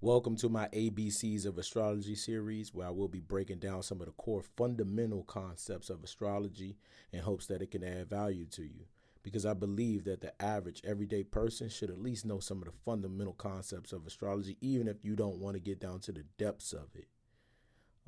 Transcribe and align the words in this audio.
Welcome 0.00 0.36
to 0.36 0.48
my 0.48 0.68
ABCs 0.68 1.46
of 1.46 1.58
Astrology 1.58 2.14
series, 2.14 2.72
where 2.72 2.86
I 2.86 2.90
will 2.90 3.08
be 3.08 3.18
breaking 3.18 3.58
down 3.58 3.82
some 3.82 4.00
of 4.00 4.06
the 4.06 4.12
core 4.12 4.44
fundamental 4.56 5.24
concepts 5.24 5.90
of 5.90 6.04
astrology 6.04 6.76
in 7.12 7.20
hopes 7.20 7.46
that 7.46 7.60
it 7.60 7.72
can 7.72 7.82
add 7.82 8.08
value 8.08 8.46
to 8.52 8.62
you. 8.62 8.84
Because 9.24 9.44
I 9.44 9.54
believe 9.54 10.04
that 10.04 10.20
the 10.20 10.40
average 10.40 10.82
everyday 10.84 11.24
person 11.24 11.68
should 11.68 11.90
at 11.90 12.00
least 12.00 12.24
know 12.24 12.38
some 12.38 12.58
of 12.58 12.66
the 12.66 12.72
fundamental 12.84 13.34
concepts 13.34 13.92
of 13.92 14.06
astrology, 14.06 14.56
even 14.60 14.86
if 14.86 15.04
you 15.04 15.16
don't 15.16 15.40
want 15.40 15.54
to 15.54 15.60
get 15.60 15.80
down 15.80 15.98
to 16.00 16.12
the 16.12 16.24
depths 16.38 16.72
of 16.72 16.86
it. 16.94 17.08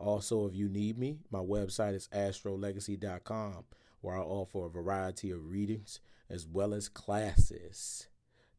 Also, 0.03 0.47
if 0.47 0.55
you 0.55 0.69
need 0.69 0.99
me, 0.99 1.19
my 1.31 1.39
website 1.39 1.95
is 1.95 2.09
astrolegacy.com, 2.13 3.65
where 4.01 4.17
I 4.17 4.21
offer 4.21 4.67
a 4.67 4.71
variety 4.71 5.31
of 5.31 5.49
readings 5.49 6.01
as 6.29 6.47
well 6.47 6.75
as 6.75 6.89
classes. 6.89 8.09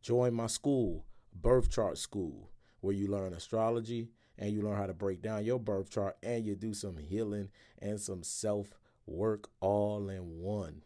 Join 0.02 0.34
my 0.34 0.48
school, 0.48 1.05
Birth 1.34 1.70
Chart 1.70 1.98
School 1.98 2.50
where 2.84 2.94
you 2.94 3.08
learn 3.08 3.34
astrology 3.34 4.09
and 4.38 4.52
you 4.52 4.62
learn 4.62 4.76
how 4.76 4.86
to 4.86 4.94
break 4.94 5.22
down 5.22 5.45
your 5.45 5.58
birth 5.58 5.90
chart 5.90 6.17
and 6.22 6.45
you 6.45 6.53
do 6.53 6.73
some 6.73 6.98
healing 6.98 7.48
and 7.81 8.00
some 8.00 8.22
self 8.22 8.78
work 9.05 9.50
all 9.62 10.09
in 10.09 10.41
one. 10.41 10.81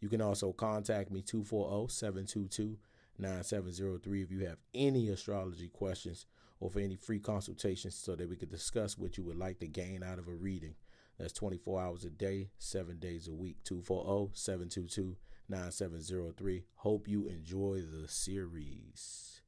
You 0.00 0.08
can 0.08 0.20
also 0.20 0.52
contact 0.52 1.12
me 1.12 1.22
240 1.22 1.92
722 1.92 2.76
9703 3.20 4.22
if 4.22 4.30
you 4.30 4.46
have 4.46 4.58
any 4.74 5.08
astrology 5.08 5.68
questions 5.68 6.26
or 6.58 6.70
for 6.70 6.80
any 6.80 6.96
free 6.96 7.18
consultations 7.18 7.94
so 7.94 8.14
that 8.16 8.28
we 8.28 8.36
could 8.36 8.50
discuss 8.50 8.98
what 8.98 9.16
you 9.16 9.24
would 9.24 9.38
like 9.38 9.58
to 9.60 9.66
gain 9.66 10.02
out 10.02 10.18
of 10.18 10.28
a 10.28 10.34
reading. 10.34 10.74
That's 11.18 11.32
24 11.32 11.80
hours 11.80 12.04
a 12.04 12.10
day, 12.10 12.50
seven 12.58 12.98
days 12.98 13.28
a 13.28 13.34
week. 13.34 13.58
240 13.64 14.30
722 14.34 15.16
9703. 15.48 16.64
Hope 16.76 17.08
you 17.08 17.26
enjoy 17.26 17.80
the 17.80 18.08
series. 18.08 19.42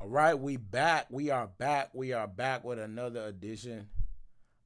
All 0.00 0.08
right, 0.08 0.38
we 0.38 0.56
back. 0.56 1.06
We 1.10 1.30
are 1.30 1.46
back. 1.46 1.90
We 1.94 2.12
are 2.12 2.26
back 2.26 2.64
with 2.64 2.78
another 2.78 3.24
edition 3.24 3.88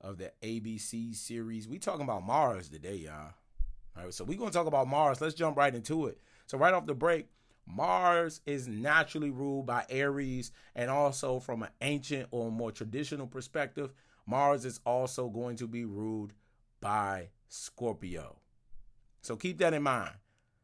of 0.01 0.19
the 0.19 0.33
ABC 0.43 1.15
series. 1.15 1.69
We 1.69 1.79
talking 1.79 2.03
about 2.03 2.25
Mars 2.25 2.69
today, 2.69 2.97
y'all. 2.97 3.35
All 3.97 4.05
right, 4.05 4.15
so 4.15 4.25
we're 4.25 4.39
gonna 4.39 4.51
talk 4.51 4.67
about 4.67 4.89
Mars. 4.89 5.21
Let's 5.21 5.35
jump 5.35 5.57
right 5.57 5.75
into 5.75 6.07
it. 6.07 6.19
So 6.47 6.59
right 6.59 6.75
off 6.75 6.87
the 6.87 6.95
break, 6.95 7.27
Mars 7.69 8.41
is 8.47 8.67
naturally 8.67 9.31
ruled 9.31 9.67
by 9.67 9.85
Aries, 9.91 10.51
and 10.75 10.91
also 10.91 11.39
from 11.39 11.63
an 11.63 11.69
ancient 11.81 12.29
or 12.31 12.51
more 12.51 12.73
traditional 12.73 13.27
perspective, 13.27 13.93
Mars 14.27 14.65
is 14.65 14.81
also 14.87 15.29
going 15.29 15.57
to 15.57 15.67
be 15.67 15.85
ruled 15.85 16.33
by 16.81 17.29
Scorpio. 17.49 18.39
So 19.21 19.37
keep 19.37 19.59
that 19.59 19.75
in 19.75 19.83
mind. 19.83 20.15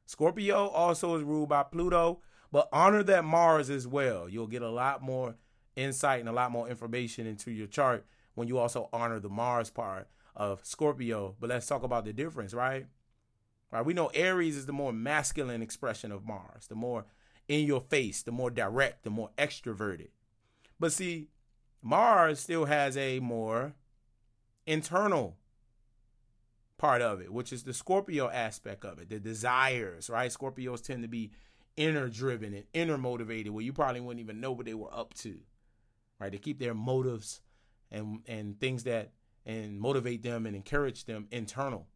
Scorpio 0.06 0.68
also 0.68 1.16
is 1.16 1.22
ruled 1.22 1.48
by 1.48 1.62
Pluto, 1.62 2.20
but 2.50 2.68
honor 2.72 3.02
that 3.02 3.24
Mars 3.24 3.70
as 3.70 3.86
well. 3.86 4.28
You'll 4.28 4.46
get 4.46 4.62
a 4.62 4.70
lot 4.70 5.02
more 5.02 5.34
insight 5.76 6.20
and 6.20 6.28
a 6.28 6.32
lot 6.32 6.52
more 6.52 6.68
information 6.68 7.26
into 7.26 7.50
your 7.50 7.66
chart 7.66 8.06
when 8.34 8.48
you 8.48 8.58
also 8.58 8.88
honor 8.92 9.18
the 9.20 9.28
Mars 9.28 9.70
part 9.70 10.08
of 10.36 10.64
Scorpio. 10.64 11.34
But 11.40 11.50
let's 11.50 11.66
talk 11.66 11.82
about 11.82 12.04
the 12.04 12.12
difference, 12.12 12.54
right? 12.54 12.86
Right. 13.74 13.84
We 13.84 13.92
know 13.92 14.06
Aries 14.14 14.56
is 14.56 14.66
the 14.66 14.72
more 14.72 14.92
masculine 14.92 15.60
expression 15.60 16.12
of 16.12 16.24
Mars, 16.24 16.68
the 16.68 16.76
more 16.76 17.06
in 17.48 17.66
your 17.66 17.80
face, 17.80 18.22
the 18.22 18.30
more 18.30 18.48
direct, 18.48 19.02
the 19.02 19.10
more 19.10 19.30
extroverted. 19.36 20.10
But 20.78 20.92
see, 20.92 21.26
Mars 21.82 22.38
still 22.38 22.66
has 22.66 22.96
a 22.96 23.18
more 23.18 23.74
internal 24.64 25.38
part 26.78 27.02
of 27.02 27.20
it, 27.20 27.32
which 27.32 27.52
is 27.52 27.64
the 27.64 27.74
Scorpio 27.74 28.30
aspect 28.30 28.84
of 28.84 29.00
it, 29.00 29.08
the 29.08 29.18
desires, 29.18 30.08
right? 30.08 30.30
Scorpios 30.30 30.80
tend 30.80 31.02
to 31.02 31.08
be 31.08 31.32
inner 31.76 32.08
driven 32.08 32.54
and 32.54 32.66
inner 32.74 32.96
motivated 32.96 33.52
where 33.52 33.64
you 33.64 33.72
probably 33.72 34.00
wouldn't 34.00 34.22
even 34.22 34.40
know 34.40 34.52
what 34.52 34.66
they 34.66 34.74
were 34.74 34.94
up 34.94 35.12
to 35.14 35.40
right 36.20 36.30
they 36.30 36.38
keep 36.38 36.60
their 36.60 36.72
motives 36.72 37.40
and 37.90 38.20
and 38.28 38.60
things 38.60 38.84
that 38.84 39.10
and 39.44 39.80
motivate 39.80 40.22
them 40.22 40.46
and 40.46 40.54
encourage 40.54 41.04
them 41.06 41.26
internal 41.32 41.88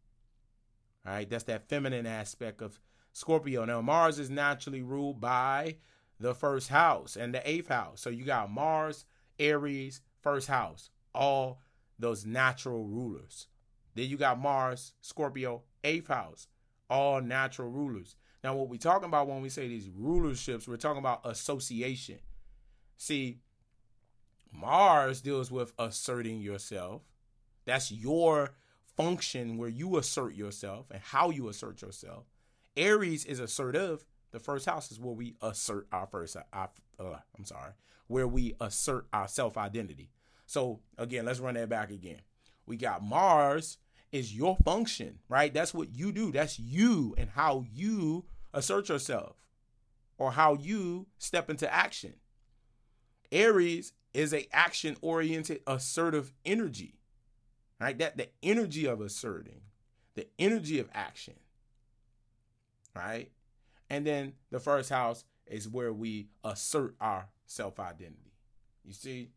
right 1.05 1.29
that's 1.29 1.45
that 1.45 1.67
feminine 1.67 2.05
aspect 2.05 2.61
of 2.61 2.79
scorpio 3.13 3.65
now 3.65 3.81
mars 3.81 4.19
is 4.19 4.29
naturally 4.29 4.81
ruled 4.81 5.19
by 5.19 5.75
the 6.19 6.33
first 6.33 6.69
house 6.69 7.15
and 7.15 7.33
the 7.33 7.49
eighth 7.49 7.69
house 7.69 8.01
so 8.01 8.09
you 8.09 8.25
got 8.25 8.51
mars 8.51 9.05
aries 9.39 10.01
first 10.21 10.47
house 10.47 10.89
all 11.13 11.61
those 11.97 12.25
natural 12.25 12.85
rulers 12.85 13.47
then 13.95 14.07
you 14.07 14.17
got 14.17 14.39
mars 14.39 14.93
scorpio 15.01 15.63
eighth 15.83 16.07
house 16.07 16.47
all 16.89 17.21
natural 17.21 17.69
rulers 17.69 18.15
now, 18.43 18.55
what 18.55 18.69
we're 18.69 18.77
talking 18.77 19.07
about 19.07 19.27
when 19.27 19.41
we 19.41 19.49
say 19.49 19.67
these 19.67 19.89
rulerships, 19.89 20.67
we're 20.67 20.77
talking 20.77 20.99
about 20.99 21.21
association. 21.25 22.19
See, 22.97 23.39
Mars 24.51 25.21
deals 25.21 25.51
with 25.51 25.73
asserting 25.77 26.39
yourself. 26.39 27.01
That's 27.65 27.91
your 27.91 28.51
function 28.99 29.57
where 29.57 29.69
you 29.69 29.97
assert 29.97 30.35
yourself 30.35 30.87
and 30.91 30.99
how 31.01 31.29
you 31.29 31.47
assert 31.47 31.81
yourself. 31.81 32.25
Aries 32.75 33.23
is 33.23 33.39
assertive. 33.39 34.03
The 34.31 34.39
first 34.39 34.65
house 34.65 34.91
is 34.91 34.99
where 34.99 35.13
we 35.13 35.35
assert 35.41 35.87
our 35.93 36.05
first, 36.05 36.35
uh, 36.35 36.67
I'm 36.97 37.45
sorry, 37.45 37.71
where 38.07 38.27
we 38.27 38.55
assert 38.59 39.07
our 39.13 39.29
self 39.29 39.57
identity. 39.57 40.11
So, 40.47 40.81
again, 40.97 41.23
let's 41.23 41.39
run 41.39 41.53
that 41.53 41.69
back 41.69 41.91
again. 41.91 42.19
We 42.65 42.75
got 42.75 43.01
Mars 43.01 43.77
is 44.11 44.35
your 44.35 44.57
function, 44.65 45.19
right? 45.29 45.53
That's 45.53 45.73
what 45.73 45.95
you 45.95 46.11
do. 46.11 46.33
That's 46.33 46.59
you 46.59 47.15
and 47.17 47.29
how 47.29 47.63
you 47.71 48.25
assert 48.53 48.89
yourself 48.89 49.37
or 50.17 50.31
how 50.31 50.55
you 50.55 51.07
step 51.19 51.49
into 51.49 51.73
action. 51.73 52.15
Aries 53.31 53.93
is 54.13 54.33
a 54.33 54.47
action 54.51 54.97
oriented 55.01 55.61
assertive 55.67 56.33
energy. 56.43 56.98
Right? 57.79 57.97
That 57.97 58.17
the 58.17 58.29
energy 58.43 58.85
of 58.85 59.01
asserting, 59.01 59.61
the 60.15 60.27
energy 60.37 60.79
of 60.79 60.89
action. 60.93 61.35
Right? 62.95 63.31
And 63.89 64.05
then 64.05 64.33
the 64.51 64.59
first 64.59 64.89
house 64.89 65.23
is 65.47 65.67
where 65.67 65.93
we 65.93 66.27
assert 66.43 66.95
our 66.99 67.29
self-identity. 67.45 68.33
You 68.85 68.93
see? 68.93 69.29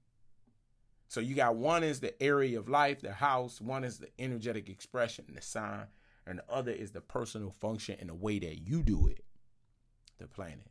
So 1.09 1.21
you 1.21 1.35
got 1.35 1.57
one 1.57 1.85
is 1.85 2.01
the 2.01 2.21
area 2.23 2.59
of 2.59 2.69
life, 2.69 3.03
the 3.03 3.13
house, 3.13 3.61
one 3.61 3.85
is 3.85 3.99
the 3.99 4.09
energetic 4.19 4.69
expression, 4.69 5.27
the 5.35 5.43
sign, 5.43 5.87
and 6.27 6.39
the 6.39 6.45
other 6.51 6.73
is 6.73 6.93
the 6.93 7.01
personal 7.01 7.51
function 7.51 7.97
and 8.01 8.09
the 8.09 8.15
way 8.15 8.39
that 8.39 8.67
you 8.67 8.83
do 8.83 9.09
it, 9.09 9.25
the 10.19 10.27
planet. 10.27 10.71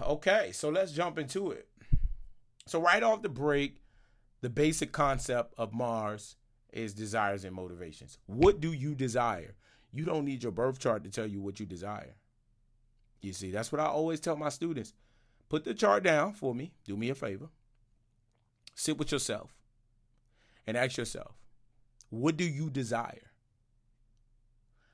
Okay, 0.00 0.50
so 0.52 0.70
let's 0.70 0.92
jump 0.92 1.18
into 1.18 1.52
it. 1.52 1.68
So, 2.66 2.80
right 2.80 3.02
off 3.02 3.22
the 3.22 3.28
break, 3.28 3.83
the 4.44 4.50
basic 4.50 4.92
concept 4.92 5.54
of 5.56 5.72
Mars 5.72 6.36
is 6.70 6.92
desires 6.92 7.46
and 7.46 7.56
motivations. 7.56 8.18
What 8.26 8.60
do 8.60 8.74
you 8.74 8.94
desire? 8.94 9.54
You 9.90 10.04
don't 10.04 10.26
need 10.26 10.42
your 10.42 10.52
birth 10.52 10.78
chart 10.78 11.02
to 11.04 11.10
tell 11.10 11.26
you 11.26 11.40
what 11.40 11.58
you 11.58 11.64
desire. 11.64 12.16
You 13.22 13.32
see, 13.32 13.50
that's 13.50 13.72
what 13.72 13.80
I 13.80 13.86
always 13.86 14.20
tell 14.20 14.36
my 14.36 14.50
students. 14.50 14.92
Put 15.48 15.64
the 15.64 15.72
chart 15.72 16.02
down 16.02 16.34
for 16.34 16.54
me. 16.54 16.72
Do 16.84 16.94
me 16.94 17.08
a 17.08 17.14
favor. 17.14 17.48
Sit 18.74 18.98
with 18.98 19.12
yourself 19.12 19.54
and 20.66 20.76
ask 20.76 20.98
yourself, 20.98 21.32
what 22.10 22.36
do 22.36 22.44
you 22.44 22.68
desire? 22.68 23.30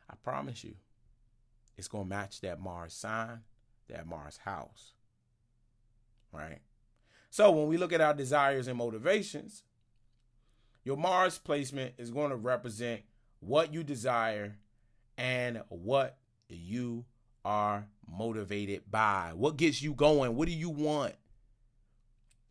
I 0.09 0.15
promise 0.23 0.63
you, 0.63 0.77
it's 1.77 1.89
going 1.89 2.05
to 2.05 2.09
match 2.09 2.41
that 2.43 2.61
Mars 2.61 2.95
sign, 2.95 3.41
that 3.89 4.07
Mars 4.07 4.39
house. 4.45 4.93
Right? 6.31 6.61
So 7.31 7.51
when 7.53 7.69
we 7.69 7.77
look 7.77 7.93
at 7.93 8.01
our 8.01 8.13
desires 8.13 8.67
and 8.67 8.77
motivations, 8.77 9.63
your 10.85 10.97
Mars 10.97 11.39
placement 11.39 11.95
is 11.97 12.11
going 12.11 12.31
to 12.31 12.37
represent 12.37 13.03
what 13.39 13.73
you 13.73 13.85
desire 13.85 14.57
and 15.17 15.63
what 15.69 16.19
you 16.49 17.05
are 17.45 17.87
motivated 18.11 18.83
by? 18.91 19.33
What 19.35 19.57
gets 19.57 19.81
you 19.81 19.95
going? 19.95 20.35
What 20.35 20.49
do 20.49 20.55
you 20.55 20.71
want? 20.71 21.15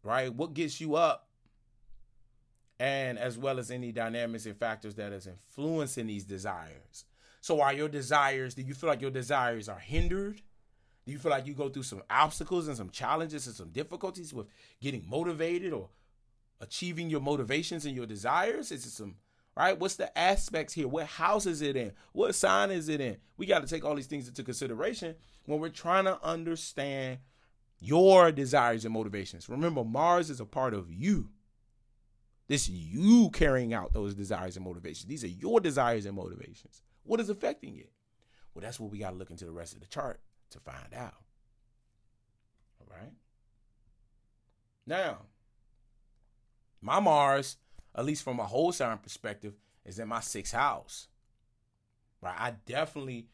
Right? 0.03 0.33
What 0.33 0.53
gets 0.53 0.79
you 0.79 0.95
up? 0.95 1.27
And 2.79 3.19
as 3.19 3.37
well 3.37 3.59
as 3.59 3.71
any 3.71 3.91
dynamics 3.91 4.45
and 4.45 4.55
factors 4.55 4.95
that 4.95 5.11
is 5.11 5.27
influencing 5.27 6.07
these 6.07 6.23
desires. 6.23 7.03
So 7.41 7.59
are 7.61 7.73
your 7.73 7.89
desires, 7.89 8.53
do 8.53 8.61
you 8.61 8.73
feel 8.73 8.89
like 8.89 9.01
your 9.01 9.11
desires 9.11 9.67
are 9.67 9.79
hindered? 9.79 10.41
Do 11.05 11.11
you 11.11 11.19
feel 11.19 11.31
like 11.31 11.47
you 11.47 11.53
go 11.53 11.69
through 11.69 11.83
some 11.83 12.03
obstacles 12.09 12.67
and 12.67 12.77
some 12.77 12.89
challenges 12.89 13.47
and 13.47 13.55
some 13.55 13.69
difficulties 13.69 14.33
with 14.33 14.47
getting 14.81 15.03
motivated 15.07 15.73
or 15.73 15.89
achieving 16.61 17.09
your 17.09 17.21
motivations 17.21 17.85
and 17.85 17.95
your 17.95 18.05
desires? 18.05 18.71
Is 18.71 18.85
it 18.85 18.91
some 18.91 19.15
right? 19.55 19.77
What's 19.77 19.95
the 19.95 20.17
aspects 20.17 20.73
here? 20.73 20.87
What 20.87 21.07
house 21.07 21.45
is 21.45 21.61
it 21.61 21.75
in? 21.75 21.91
What 22.13 22.35
sign 22.35 22.71
is 22.71 22.89
it 22.89 23.01
in? 23.01 23.17
We 23.37 23.45
got 23.45 23.61
to 23.61 23.67
take 23.67 23.83
all 23.83 23.95
these 23.95 24.07
things 24.07 24.27
into 24.27 24.43
consideration 24.43 25.15
when 25.45 25.59
we're 25.59 25.69
trying 25.69 26.05
to 26.05 26.21
understand 26.23 27.19
your 27.79 28.31
desires 28.31 28.85
and 28.85 28.93
motivations. 28.93 29.49
Remember, 29.49 29.83
Mars 29.83 30.29
is 30.29 30.39
a 30.39 30.45
part 30.45 30.73
of 30.73 30.91
you. 30.91 31.29
This 32.47 32.67
you 32.67 33.29
carrying 33.31 33.73
out 33.73 33.93
those 33.93 34.15
desires 34.15 34.55
and 34.55 34.65
motivations. 34.65 35.05
These 35.05 35.23
are 35.23 35.27
your 35.27 35.59
desires 35.59 36.05
and 36.05 36.15
motivations. 36.15 36.81
What 37.03 37.19
is 37.19 37.29
affecting 37.29 37.77
it? 37.77 37.91
Well, 38.53 38.63
that's 38.63 38.79
what 38.79 38.91
we 38.91 38.99
got 38.99 39.11
to 39.11 39.15
look 39.15 39.29
into 39.29 39.45
the 39.45 39.51
rest 39.51 39.73
of 39.73 39.81
the 39.81 39.87
chart 39.87 40.19
to 40.51 40.59
find 40.59 40.93
out. 40.95 41.15
All 42.79 42.87
right. 42.89 43.13
Now, 44.85 45.19
my 46.81 46.99
Mars, 46.99 47.57
at 47.95 48.05
least 48.05 48.23
from 48.23 48.39
a 48.39 48.45
whole 48.45 48.71
sign 48.71 48.97
perspective, 48.97 49.53
is 49.85 49.99
in 49.99 50.07
my 50.07 50.19
sixth 50.19 50.53
house. 50.53 51.07
Right. 52.21 52.35
I 52.37 52.53
definitely 52.65 53.27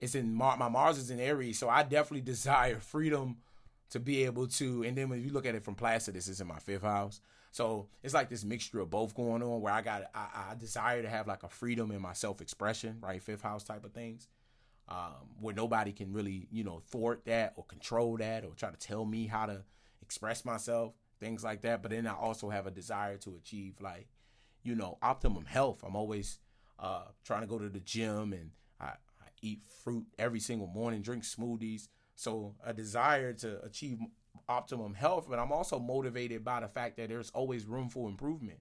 it's 0.00 0.14
in 0.14 0.34
Mar- 0.34 0.56
my 0.56 0.68
Mars 0.68 0.98
is 0.98 1.10
in 1.10 1.18
Aries, 1.18 1.58
so 1.58 1.68
I 1.68 1.82
definitely 1.82 2.20
desire 2.32 2.78
freedom 2.78 3.38
to 3.90 4.00
be 4.00 4.24
able 4.24 4.46
to. 4.48 4.82
And 4.82 4.96
then 4.96 5.08
when 5.08 5.22
you 5.22 5.30
look 5.30 5.46
at 5.46 5.54
it 5.54 5.64
from 5.64 5.74
Placidus, 5.74 6.28
it's 6.28 6.40
in 6.40 6.46
my 6.46 6.58
fifth 6.58 6.82
house. 6.82 7.20
So 7.52 7.86
it's 8.02 8.14
like 8.14 8.28
this 8.28 8.44
mixture 8.44 8.80
of 8.80 8.90
both 8.90 9.14
going 9.14 9.42
on 9.42 9.60
where 9.60 9.72
I 9.72 9.80
got 9.80 10.10
I, 10.14 10.50
I 10.50 10.54
desire 10.56 11.02
to 11.02 11.08
have 11.08 11.28
like 11.28 11.44
a 11.44 11.48
freedom 11.48 11.90
in 11.90 12.02
my 12.02 12.12
self 12.12 12.40
expression, 12.40 12.98
right? 13.00 13.22
Fifth 13.22 13.42
house 13.42 13.64
type 13.64 13.84
of 13.84 13.92
things. 13.92 14.28
Um, 14.86 15.30
where 15.40 15.54
nobody 15.54 15.92
can 15.92 16.12
really, 16.12 16.46
you 16.50 16.62
know, 16.62 16.82
thwart 16.90 17.24
that 17.24 17.54
or 17.56 17.64
control 17.64 18.18
that 18.18 18.44
or 18.44 18.50
try 18.54 18.70
to 18.70 18.76
tell 18.76 19.06
me 19.06 19.26
how 19.26 19.46
to 19.46 19.64
express 20.02 20.44
myself, 20.44 20.92
things 21.20 21.42
like 21.42 21.62
that. 21.62 21.80
But 21.80 21.90
then 21.90 22.06
I 22.06 22.12
also 22.12 22.50
have 22.50 22.66
a 22.66 22.70
desire 22.70 23.16
to 23.18 23.34
achieve 23.36 23.80
like, 23.80 24.08
you 24.62 24.74
know, 24.74 24.98
optimum 25.00 25.46
health. 25.46 25.82
I'm 25.82 25.96
always 25.96 26.38
uh, 26.78 27.04
trying 27.24 27.40
to 27.40 27.46
go 27.46 27.58
to 27.58 27.70
the 27.70 27.80
gym 27.80 28.34
and 28.34 28.50
I, 28.78 28.88
I 28.88 29.28
eat 29.40 29.62
fruit 29.82 30.04
every 30.18 30.40
single 30.40 30.66
morning, 30.66 31.00
drink 31.00 31.24
smoothies. 31.24 31.88
So 32.14 32.54
a 32.62 32.74
desire 32.74 33.32
to 33.32 33.64
achieve 33.64 33.98
optimum 34.50 34.92
health, 34.92 35.26
but 35.30 35.38
I'm 35.38 35.52
also 35.52 35.78
motivated 35.78 36.44
by 36.44 36.60
the 36.60 36.68
fact 36.68 36.98
that 36.98 37.08
there's 37.08 37.30
always 37.30 37.64
room 37.64 37.88
for 37.88 38.06
improvement, 38.06 38.58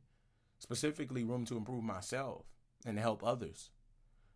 specifically 0.60 1.26
room 1.26 1.44
to 1.48 1.58
improve 1.58 1.84
myself 1.84 2.46
and 2.86 2.98
help 2.98 3.24
others. 3.26 3.72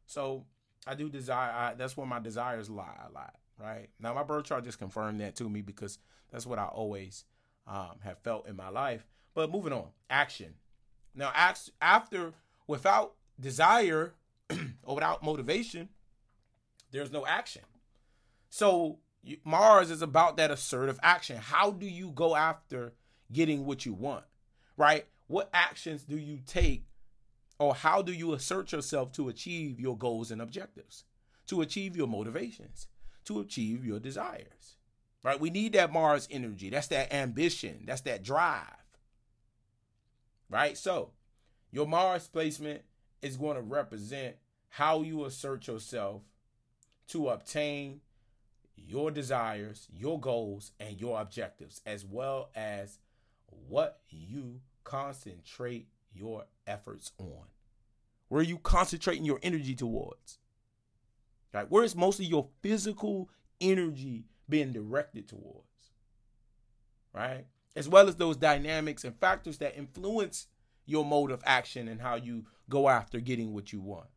So 0.06 0.46
I 0.88 0.96
do 0.96 1.10
desire. 1.10 1.52
I, 1.52 1.74
that's 1.76 1.98
where 1.98 2.08
my 2.08 2.20
desires 2.20 2.70
lie 2.70 2.96
a 3.08 3.12
lot. 3.14 3.36
Right 3.60 3.90
now, 4.00 4.14
my 4.14 4.24
birth 4.24 4.46
chart 4.46 4.64
just 4.64 4.80
confirmed 4.80 5.20
that 5.22 5.36
to 5.38 5.50
me 5.50 5.62
because 5.62 5.98
that's 6.32 6.46
what 6.46 6.60
I 6.60 6.66
always 6.66 7.26
um, 7.66 7.98
have 8.04 8.20
felt 8.20 8.48
in 8.48 8.56
my 8.56 8.70
life. 8.70 9.06
But 9.34 9.52
moving 9.52 9.74
on, 9.74 9.88
action. 10.10 10.54
Now, 11.16 11.32
after 11.82 12.34
without 12.68 13.16
desire 13.40 14.14
or 14.84 14.96
without 14.96 15.24
motivation, 15.24 15.90
there's 16.92 17.12
no 17.12 17.26
action. 17.26 17.64
So 18.50 19.00
Mars 19.44 19.92
is 19.92 20.02
about 20.02 20.38
that 20.38 20.52
assertive 20.52 21.00
action. 21.02 21.38
How 21.38 21.72
do 21.72 21.86
you 21.86 22.12
go 22.12 22.36
after 22.36 22.94
getting 23.32 23.66
what 23.66 23.86
you 23.86 23.94
want? 23.94 24.26
Right? 24.78 25.06
What 25.28 25.50
actions 25.54 26.04
do 26.04 26.18
you 26.18 26.40
take 26.46 26.87
or 27.60 27.74
how 27.76 28.02
do 28.02 28.12
you 28.12 28.34
assert 28.34 28.72
yourself 28.72 29.12
to 29.14 29.30
achieve 29.30 29.80
your 29.80 29.98
goals 29.98 30.32
and 30.32 30.42
objectives? 30.42 31.04
To 31.48 31.62
achieve 31.62 31.96
your 31.96 32.08
motivations, 32.08 32.88
to 33.26 33.40
achieve 33.40 33.86
your 33.86 34.00
desires. 34.00 34.76
Right? 35.24 35.40
We 35.40 35.50
need 35.50 35.74
that 35.74 35.92
Mars 35.92 36.28
energy. 36.30 36.70
That's 36.70 36.88
that 36.88 37.14
ambition, 37.14 37.84
that's 37.86 38.02
that 38.02 38.24
drive. 38.24 38.64
Right? 40.50 40.78
So, 40.78 41.12
your 41.72 41.88
Mars 41.88 42.28
placement 42.28 42.82
is 43.22 43.38
going 43.38 43.56
to 43.56 43.62
represent 43.62 44.36
how 44.70 45.02
you 45.02 45.26
assert 45.26 45.68
yourself 45.68 46.22
to 47.10 47.30
obtain 47.30 48.02
your 48.76 49.12
desires, 49.12 49.88
your 49.92 50.20
goals, 50.20 50.72
and 50.80 51.00
your 51.00 51.20
objectives, 51.20 51.82
as 51.86 52.06
well 52.06 52.50
as 52.56 53.00
what 53.68 54.02
you 54.10 54.62
concentrate 54.84 55.88
your 56.18 56.46
efforts 56.66 57.12
on. 57.18 57.46
Where 58.30 58.42
are 58.42 58.46
you 58.46 58.58
concentrating 58.58 59.26
your 59.26 59.40
energy 59.42 59.76
towards? 59.76 60.40
Right? 61.54 61.70
Where 61.70 61.84
is 61.84 61.96
most 61.96 62.20
of 62.20 62.26
your 62.26 62.50
physical 62.62 63.30
energy 63.62 64.26
being 64.50 64.74
directed 64.74 65.28
towards? 65.28 65.66
Right? 67.14 67.46
As 67.76 67.88
well 67.88 68.08
as 68.10 68.16
those 68.16 68.38
dynamics 68.38 69.04
and 69.04 69.16
factors 69.20 69.60
that 69.60 69.78
influence 69.78 70.48
your 70.86 71.06
mode 71.06 71.32
of 71.32 71.42
action 71.46 71.88
and 71.88 72.02
how 72.02 72.16
you 72.16 72.46
go 72.70 72.90
after 72.90 73.20
getting 73.20 73.54
what 73.54 73.72
you 73.72 73.80
want. 73.80 74.08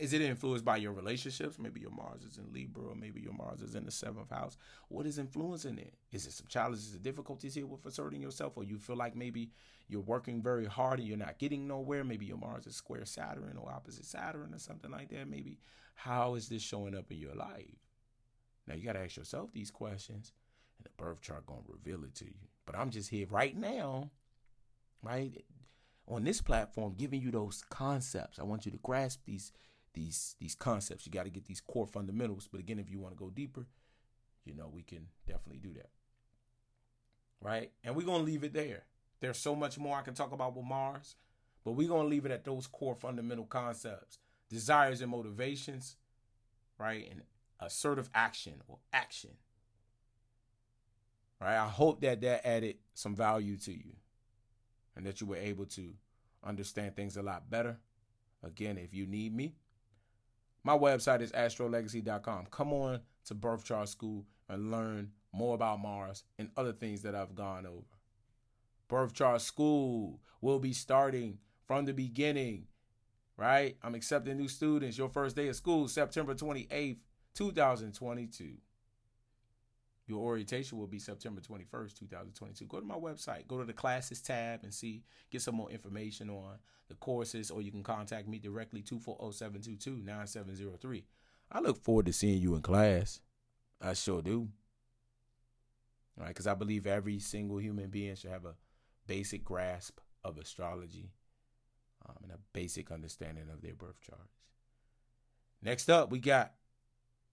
Is 0.00 0.12
it 0.12 0.22
influenced 0.22 0.64
by 0.64 0.78
your 0.78 0.92
relationships? 0.92 1.56
Maybe 1.56 1.80
your 1.80 1.92
Mars 1.92 2.24
is 2.24 2.36
in 2.36 2.52
Libra, 2.52 2.88
or 2.88 2.96
maybe 2.96 3.20
your 3.20 3.32
Mars 3.32 3.62
is 3.62 3.76
in 3.76 3.84
the 3.84 3.92
seventh 3.92 4.30
house. 4.30 4.56
What 4.88 5.06
is 5.06 5.18
influencing 5.18 5.78
it? 5.78 5.94
Is 6.10 6.26
it 6.26 6.32
some 6.32 6.48
challenges 6.48 6.94
and 6.94 7.02
difficulties 7.02 7.54
here 7.54 7.66
with 7.66 7.86
asserting 7.86 8.20
yourself, 8.20 8.54
or 8.56 8.64
you 8.64 8.76
feel 8.76 8.96
like 8.96 9.14
maybe 9.14 9.50
you're 9.86 10.00
working 10.00 10.42
very 10.42 10.66
hard 10.66 10.98
and 10.98 11.06
you're 11.06 11.16
not 11.16 11.38
getting 11.38 11.68
nowhere? 11.68 12.02
Maybe 12.02 12.26
your 12.26 12.38
Mars 12.38 12.66
is 12.66 12.74
square 12.74 13.04
Saturn 13.04 13.56
or 13.56 13.70
opposite 13.70 14.04
Saturn 14.04 14.52
or 14.52 14.58
something 14.58 14.90
like 14.90 15.10
that. 15.10 15.28
Maybe 15.28 15.58
how 15.94 16.34
is 16.34 16.48
this 16.48 16.62
showing 16.62 16.96
up 16.96 17.12
in 17.12 17.18
your 17.18 17.36
life? 17.36 17.78
Now 18.66 18.74
you 18.74 18.84
got 18.84 18.94
to 18.94 19.00
ask 19.04 19.16
yourself 19.16 19.52
these 19.52 19.70
questions, 19.70 20.32
and 20.78 20.86
the 20.86 20.90
birth 21.02 21.20
chart 21.20 21.46
gonna 21.46 21.60
reveal 21.68 22.02
it 22.02 22.16
to 22.16 22.24
you. 22.24 22.48
But 22.66 22.76
I'm 22.76 22.90
just 22.90 23.10
here 23.10 23.28
right 23.30 23.56
now, 23.56 24.10
right 25.04 25.44
on 26.08 26.24
this 26.24 26.40
platform, 26.40 26.94
giving 26.98 27.22
you 27.22 27.30
those 27.30 27.62
concepts. 27.70 28.40
I 28.40 28.42
want 28.42 28.66
you 28.66 28.72
to 28.72 28.78
grasp 28.78 29.20
these 29.24 29.52
these 29.94 30.36
these 30.40 30.54
concepts. 30.54 31.06
You 31.06 31.12
got 31.12 31.24
to 31.24 31.30
get 31.30 31.46
these 31.46 31.60
core 31.60 31.86
fundamentals. 31.86 32.48
But 32.50 32.60
again, 32.60 32.78
if 32.78 32.90
you 32.90 32.98
want 32.98 33.14
to 33.14 33.18
go 33.18 33.30
deeper, 33.30 33.66
you 34.44 34.54
know, 34.54 34.70
we 34.72 34.82
can 34.82 35.06
definitely 35.26 35.60
do 35.60 35.72
that. 35.74 35.90
Right? 37.40 37.72
And 37.82 37.94
we're 37.94 38.06
gonna 38.06 38.22
leave 38.22 38.44
it 38.44 38.52
there. 38.52 38.84
There's 39.20 39.38
so 39.38 39.54
much 39.54 39.78
more 39.78 39.96
I 39.96 40.02
can 40.02 40.14
talk 40.14 40.32
about 40.32 40.56
with 40.56 40.64
Mars, 40.64 41.16
but 41.64 41.72
we're 41.72 41.88
gonna 41.88 42.08
leave 42.08 42.26
it 42.26 42.32
at 42.32 42.44
those 42.44 42.66
core 42.66 42.94
fundamental 42.94 43.44
concepts, 43.44 44.18
desires 44.48 45.00
and 45.00 45.10
motivations, 45.10 45.96
right? 46.78 47.06
And 47.10 47.22
assertive 47.60 48.10
action 48.14 48.62
or 48.68 48.78
action. 48.92 49.30
Right? 51.40 51.56
I 51.56 51.68
hope 51.68 52.00
that 52.00 52.20
that 52.22 52.46
added 52.46 52.76
some 52.94 53.14
value 53.14 53.56
to 53.58 53.72
you 53.72 53.96
and 54.96 55.04
that 55.06 55.20
you 55.20 55.26
were 55.26 55.36
able 55.36 55.66
to 55.66 55.92
understand 56.42 56.96
things 56.96 57.16
a 57.16 57.22
lot 57.22 57.50
better. 57.50 57.78
Again, 58.42 58.78
if 58.78 58.94
you 58.94 59.06
need 59.06 59.34
me, 59.34 59.54
my 60.64 60.76
website 60.76 61.20
is 61.20 61.30
astrolegacy.com. 61.32 62.46
Come 62.50 62.72
on 62.72 63.00
to 63.26 63.34
Birth 63.34 63.64
Chart 63.64 63.88
School 63.88 64.24
and 64.48 64.70
learn 64.70 65.12
more 65.32 65.54
about 65.54 65.80
Mars 65.80 66.24
and 66.38 66.50
other 66.56 66.72
things 66.72 67.02
that 67.02 67.14
I've 67.14 67.34
gone 67.34 67.66
over. 67.66 67.84
Birth 68.88 69.12
Chart 69.12 69.40
School 69.42 70.20
will 70.40 70.58
be 70.58 70.72
starting 70.72 71.38
from 71.66 71.84
the 71.84 71.92
beginning, 71.92 72.66
right? 73.36 73.76
I'm 73.82 73.94
accepting 73.94 74.38
new 74.38 74.48
students. 74.48 74.96
Your 74.96 75.08
first 75.08 75.36
day 75.36 75.48
of 75.48 75.56
school, 75.56 75.86
September 75.86 76.34
28th, 76.34 76.98
2022. 77.34 78.54
Your 80.06 80.20
orientation 80.20 80.76
will 80.76 80.86
be 80.86 80.98
September 80.98 81.40
21st, 81.40 81.98
2022. 81.98 82.66
Go 82.66 82.78
to 82.78 82.86
my 82.86 82.94
website, 82.94 83.48
go 83.48 83.58
to 83.58 83.64
the 83.64 83.72
classes 83.72 84.20
tab 84.20 84.60
and 84.62 84.74
see, 84.74 85.02
get 85.30 85.40
some 85.40 85.54
more 85.54 85.70
information 85.70 86.28
on 86.28 86.58
the 86.88 86.94
courses, 86.96 87.50
or 87.50 87.62
you 87.62 87.70
can 87.70 87.82
contact 87.82 88.28
me 88.28 88.38
directly 88.38 88.82
240-722-9703. 88.82 91.04
I 91.50 91.60
look 91.60 91.82
forward 91.82 92.04
to 92.06 92.12
seeing 92.12 92.42
you 92.42 92.54
in 92.54 92.60
class. 92.60 93.20
I 93.80 93.94
sure 93.94 94.20
do. 94.20 94.50
All 96.18 96.24
right, 96.24 96.28
because 96.28 96.46
I 96.46 96.54
believe 96.54 96.86
every 96.86 97.18
single 97.18 97.58
human 97.58 97.88
being 97.88 98.14
should 98.14 98.30
have 98.30 98.44
a 98.44 98.56
basic 99.06 99.44
grasp 99.44 100.00
of 100.22 100.38
astrology 100.38 101.10
um, 102.06 102.16
and 102.22 102.32
a 102.32 102.38
basic 102.52 102.90
understanding 102.90 103.44
of 103.52 103.62
their 103.62 103.74
birth 103.74 104.00
charts. 104.00 104.40
Next 105.62 105.88
up, 105.88 106.10
we 106.10 106.20
got 106.20 106.52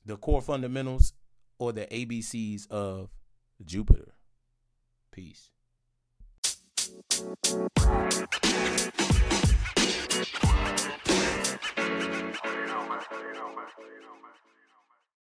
the 0.05 0.17
core 0.17 0.41
fundamentals 0.41 1.13
or 1.61 1.71
the 1.71 1.85
ABCs 1.85 2.65
of 2.71 3.11
Jupiter. 3.63 4.15
Peace. 5.11 5.51